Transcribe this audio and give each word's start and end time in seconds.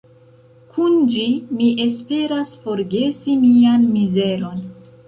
Kun 0.77 0.95
ĝi 1.15 1.25
mi 1.59 1.67
esperas 1.85 2.57
forgesi 2.65 3.39
mian 3.47 3.89
mizeron. 3.97 4.71